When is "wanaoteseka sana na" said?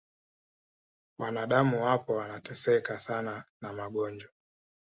2.15-3.73